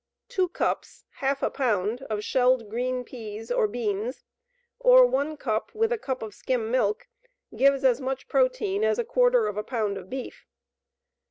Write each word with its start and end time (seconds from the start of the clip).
Two 0.27 0.49
cups 0.49 1.05
(half 1.17 1.43
a 1.43 1.51
pound) 1.51 2.01
of 2.09 2.23
shelled 2.23 2.71
green 2.71 3.03
peas 3.03 3.51
or 3.51 3.67
beans, 3.67 4.23
or 4.79 5.05
one 5.05 5.37
cup 5.37 5.75
with 5.75 5.91
a 5.91 5.97
cup 5.99 6.23
of 6.23 6.33
skim 6.33 6.71
milk 6.71 7.07
gives 7.55 7.83
as 7.83 8.01
much 8.01 8.27
protein 8.27 8.83
as 8.83 8.97
a 8.97 9.05
quarter 9.05 9.45
of 9.45 9.57
a 9.57 9.63
pound 9.63 9.99
of 9.99 10.09
beef. 10.09 10.47